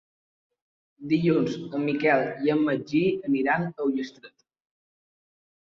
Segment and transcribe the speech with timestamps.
[1.11, 4.35] Dilluns en Miquel i en Magí aniran a Ullastret.